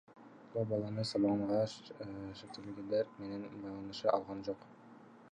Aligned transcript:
Клооп 0.53 0.69
баланы 0.69 1.03
сабаганга 1.09 1.59
шектелгендер 2.39 3.11
менен 3.19 3.43
байланыша 3.67 4.09
алган 4.15 4.41
жок. 4.49 4.65